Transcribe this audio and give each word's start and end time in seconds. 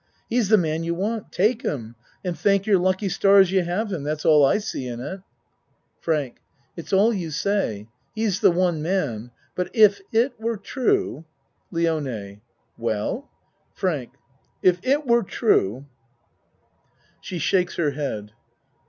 He's 0.31 0.49
the 0.49 0.57
man 0.57 0.83
you 0.83 0.95
want 0.95 1.31
take 1.31 1.61
him 1.61 1.95
and 2.25 2.35
thank 2.35 2.65
your 2.65 2.79
lucky 2.79 3.07
stars 3.07 3.51
you 3.51 3.61
have 3.61 3.91
him. 3.93 4.01
That's 4.01 4.25
all 4.25 4.43
I 4.43 4.57
see 4.57 4.87
in 4.87 4.99
it. 4.99 5.19
ACT 5.19 5.23
III 5.23 5.23
95 5.23 5.23
FRANK 5.99 6.37
It's 6.75 6.91
all 6.93 7.13
you 7.13 7.29
say. 7.29 7.87
He's 8.15 8.39
the 8.39 8.49
one 8.49 8.81
man 8.81 9.29
but 9.53 9.69
if 9.75 10.01
it 10.11 10.39
were 10.39 10.57
true 10.57 11.25
LIONE 11.69 12.41
Well? 12.79 13.29
FRANK 13.75 14.13
If 14.63 14.79
it 14.81 15.05
were 15.05 15.21
true 15.21 15.85
(She 17.19 17.37
shakes 17.37 17.75
her 17.75 17.91
head.) 17.91 18.31